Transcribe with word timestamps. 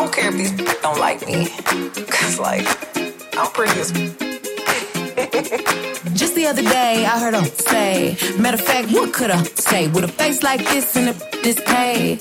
don't 0.00 0.12
care 0.12 0.28
if 0.28 0.36
these 0.36 0.52
don't 0.80 0.98
like 0.98 1.26
me. 1.26 1.48
Cause 2.08 2.38
like, 2.38 2.64
I'm 3.36 3.50
pretty 3.52 3.78
as 3.78 3.92
Just 6.14 6.34
the 6.34 6.46
other 6.46 6.62
day, 6.62 7.04
I 7.04 7.18
heard 7.18 7.34
him 7.34 7.44
say, 7.44 8.16
matter 8.38 8.56
of 8.56 8.62
fact, 8.62 8.90
what 8.92 9.12
could 9.12 9.30
I 9.30 9.42
say? 9.42 9.88
With 9.88 10.04
a 10.04 10.08
face 10.08 10.42
like 10.42 10.60
this 10.60 10.96
and 10.96 11.10
a 11.10 11.12
this 11.42 11.60
pay? 11.60 12.16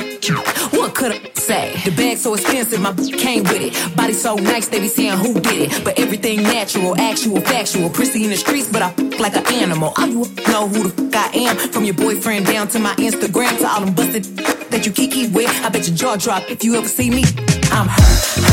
What 0.72 0.94
could 0.94 1.14
I 1.14 1.32
say? 1.36 1.74
The 1.86 1.92
bag 1.92 2.18
so 2.18 2.34
expensive, 2.34 2.82
my 2.82 2.94
came 2.94 3.44
with 3.44 3.62
it. 3.62 3.96
Body 3.96 4.14
so 4.14 4.36
nice, 4.36 4.68
they 4.68 4.82
be 4.82 4.90
seeing 4.90 5.14
who 5.14 5.40
did 5.40 5.72
it. 5.72 5.84
But 5.86 5.98
everything 5.98 6.44
natural, 6.44 7.00
actual, 7.00 7.40
factual. 7.40 7.90
Prissy 7.90 8.26
in 8.26 8.30
the 8.30 8.38
streets, 8.38 8.70
but 8.70 8.82
I 8.82 8.94
like 9.20 9.38
an 9.38 9.48
animal. 9.54 9.94
All 9.98 10.08
you 10.08 10.26
know 10.50 10.68
who 10.68 10.90
the 10.90 11.18
I 11.18 11.32
am. 11.34 11.56
From 11.72 11.86
your 11.86 11.96
boyfriend 11.96 12.46
down 12.46 12.68
to 12.70 12.80
my 12.80 12.94
Instagram 12.96 13.58
to 13.60 13.68
all 13.68 13.86
them 13.86 13.96
busted 13.96 14.59
that 14.80 14.86
you 14.86 14.94
kiki 14.94 15.28
with. 15.28 15.50
I 15.66 15.70
bet 15.70 15.88
your 15.88 15.96
jaw 15.96 16.16
drop 16.16 16.50
if 16.50 16.64
you 16.64 16.76
ever 16.76 16.88
see 16.88 17.10
me. 17.10 17.24
I'm 17.72 17.88
her, 17.88 18.49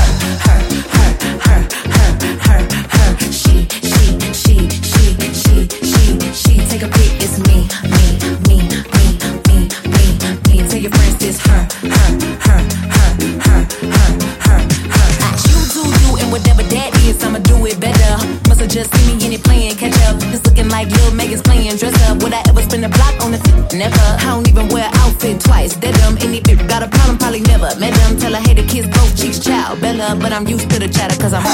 Never. 23.76 23.94
I 24.00 24.24
don't 24.32 24.48
even 24.48 24.68
wear 24.68 24.88
outfit 25.04 25.38
twice. 25.38 25.76
That 25.76 25.94
dumb 25.96 26.16
any 26.22 26.40
bitch 26.40 26.66
got 26.66 26.82
a 26.82 26.88
problem, 26.88 27.18
probably 27.18 27.40
never 27.40 27.68
met 27.78 27.92
them. 27.92 28.16
Tell 28.16 28.32
her 28.32 28.40
hey 28.40 28.54
the 28.54 28.66
kids 28.66 28.88
both 28.88 29.12
cheeks 29.20 29.38
child 29.38 29.82
Bella, 29.82 30.16
but 30.18 30.32
I'm 30.32 30.48
used 30.48 30.70
to 30.70 30.78
the 30.78 30.88
chatter 30.88 31.20
cause 31.20 31.34
I'm 31.34 31.42
her, 31.42 31.50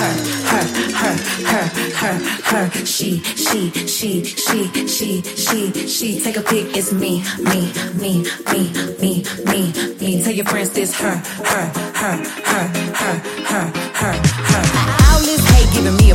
her, 0.00 0.14
her, 0.50 0.64
her, 0.98 1.14
her, 1.46 1.66
her, 2.00 2.16
her, 2.50 2.66
her. 2.66 2.84
She, 2.84 3.20
she, 3.20 3.70
she, 3.86 4.24
she, 4.24 4.86
she, 4.88 5.22
she, 5.22 5.86
she. 5.86 6.20
Take 6.20 6.36
a 6.36 6.42
pic, 6.42 6.76
it's 6.76 6.92
me, 6.92 7.22
me, 7.38 7.70
me, 7.94 8.26
me, 8.50 8.72
me, 9.00 9.22
me, 9.46 9.72
me. 10.00 10.22
Tell 10.24 10.32
your 10.32 10.46
friends 10.46 10.70
this 10.70 10.92
her, 10.98 11.14
her, 11.14 11.66
her, 11.94 12.16
her, 12.50 12.66
her, 12.92 13.14
her, 13.46 13.66
her, 13.94 14.14
her. 14.14 14.99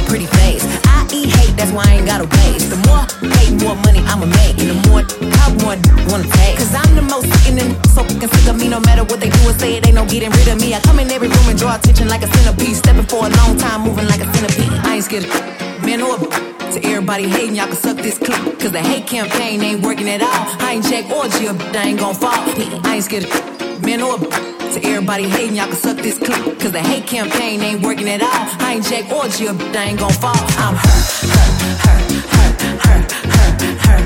Pretty 0.05 0.25
face. 0.41 0.63
I 0.85 1.07
eat 1.13 1.29
hate, 1.35 1.53
that's 1.57 1.71
why 1.71 1.83
I 1.85 2.01
ain't 2.01 2.07
got 2.07 2.21
a 2.21 2.27
waste. 2.27 2.69
The 2.69 2.79
more 2.87 3.03
hate, 3.37 3.53
more 3.61 3.75
money 3.85 4.01
I'ma 4.05 4.25
make. 4.25 4.57
And 4.61 4.69
the 4.71 4.79
more 4.89 5.03
how 5.41 5.49
more 5.61 5.75
wanna 6.09 6.29
take. 6.41 6.57
Cause 6.57 6.73
I'm 6.73 6.95
the 6.95 7.01
most 7.01 7.27
sick 7.27 7.53
and 7.53 7.59
so 7.89 8.03
fucking 8.03 8.29
sick 8.29 8.47
of 8.47 8.57
me. 8.57 8.67
No 8.69 8.79
matter 8.79 9.03
what 9.03 9.19
they 9.19 9.29
do 9.29 9.41
or 9.49 9.53
say, 9.53 9.77
it 9.77 9.85
ain't 9.87 9.95
no 9.95 10.05
getting 10.05 10.31
rid 10.31 10.47
of 10.47 10.61
me. 10.61 10.73
I 10.73 10.79
come 10.81 10.99
in 10.99 11.09
every 11.11 11.27
room 11.27 11.47
and 11.49 11.57
draw 11.57 11.75
attention 11.75 12.07
like 12.07 12.23
a 12.23 12.27
centipede. 12.27 12.75
Stepping 12.75 13.05
for 13.05 13.25
a 13.25 13.31
long 13.41 13.57
time, 13.57 13.81
moving 13.81 14.07
like 14.07 14.21
a 14.21 14.27
centipede. 14.33 14.71
I 14.85 14.95
ain't 14.95 15.05
scared 15.05 15.25
of 15.25 15.83
man 15.83 16.01
or 16.01 16.17
to 16.17 16.83
everybody 16.83 17.27
hating, 17.29 17.55
y'all 17.55 17.67
can 17.67 17.75
suck 17.75 17.97
this 17.97 18.17
clip. 18.17 18.59
Cause 18.59 18.71
the 18.71 18.81
hate 18.81 19.07
campaign 19.07 19.61
ain't 19.61 19.81
working 19.81 20.09
at 20.09 20.21
all. 20.21 20.45
I 20.59 20.73
ain't 20.73 20.85
check 20.85 21.05
orgy, 21.09 21.47
I 21.47 21.83
ain't 21.87 21.99
gon' 21.99 22.15
fall. 22.15 22.33
I 22.33 22.95
ain't 22.95 23.03
scared 23.03 23.25
of 23.25 23.81
man 23.81 24.01
or 24.01 24.54
to 24.75 24.87
everybody 24.87 25.23
hating, 25.23 25.55
y'all 25.55 25.67
can 25.67 25.75
suck 25.75 25.97
this 25.97 26.17
clip. 26.17 26.59
Cause 26.59 26.71
the 26.71 26.79
hate 26.79 27.07
campaign 27.07 27.61
ain't 27.61 27.81
working 27.81 28.09
at 28.09 28.21
all. 28.21 28.29
I 28.65 28.73
ain't 28.75 28.85
check 28.85 29.09
orgy, 29.11 29.47
I 29.47 29.83
ain't 29.83 29.99
gon' 29.99 30.11
fall. 30.11 30.35
I'm 30.35 30.75
her, 30.75 30.99
her, 31.31 31.55
her, 31.83 31.99
her, 32.33 32.75
her, 32.83 33.05
her, 33.31 33.55
her, 33.79 34.05